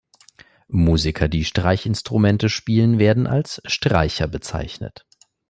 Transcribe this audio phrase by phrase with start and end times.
[0.67, 5.05] Musiker, die Streichinstrumente spielen, werden als "Streicher" bezeichnet.